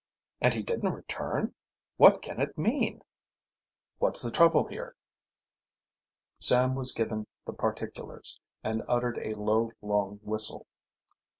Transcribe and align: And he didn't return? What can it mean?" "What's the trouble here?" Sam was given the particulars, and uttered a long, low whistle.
And 0.41 0.55
he 0.55 0.63
didn't 0.63 0.93
return? 0.95 1.53
What 1.97 2.23
can 2.23 2.41
it 2.41 2.57
mean?" 2.57 3.03
"What's 3.99 4.23
the 4.23 4.31
trouble 4.31 4.65
here?" 4.65 4.95
Sam 6.39 6.73
was 6.73 6.91
given 6.91 7.27
the 7.45 7.53
particulars, 7.53 8.39
and 8.63 8.81
uttered 8.87 9.19
a 9.19 9.37
long, 9.39 9.73
low 9.79 10.17
whistle. 10.23 10.65